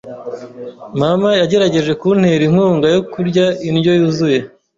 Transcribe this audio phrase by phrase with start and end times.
[1.01, 4.39] Mama yagerageje kuntera inkunga yo kurya indyo yuzuye.